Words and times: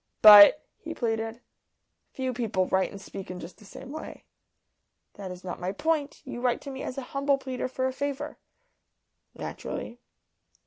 "But," 0.23 0.65
he 0.79 0.95
pleaded, 0.95 1.41
"few 2.09 2.33
people 2.33 2.65
write 2.65 2.89
and 2.89 2.99
speak 2.99 3.29
in 3.29 3.39
just 3.39 3.59
the 3.59 3.65
same 3.65 3.91
way." 3.91 4.23
"That 5.13 5.29
is 5.29 5.43
not 5.43 5.59
my 5.59 5.71
point. 5.71 6.23
You 6.25 6.41
write 6.41 6.59
to 6.61 6.71
me 6.71 6.81
as 6.81 6.97
a 6.97 7.03
humble 7.13 7.37
pleader 7.37 7.67
for 7.67 7.85
a 7.85 7.93
favour." 7.93 8.39
"Naturally." 9.35 9.99